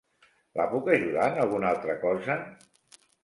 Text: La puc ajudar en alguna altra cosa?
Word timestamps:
La 0.59 0.65
puc 0.71 0.89
ajudar 0.93 1.27
en 1.33 1.37
alguna 1.45 1.69
altra 1.73 1.97
cosa? 2.09 2.39